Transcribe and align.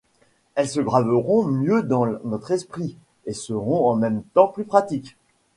Elles 0.55 0.67
se 0.67 0.79
graveront 0.79 1.43
mieux 1.45 1.83
dans 1.83 2.07
notre 2.23 2.49
esprit, 2.49 2.97
et 3.27 3.33
seront 3.33 3.85
en 3.87 3.95
même 3.95 4.23
temps 4.33 4.47
plus 4.47 4.65
pratiques 4.65 5.15